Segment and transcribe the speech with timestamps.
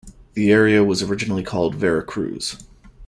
[0.33, 2.55] The area was originally called Vera Cruz.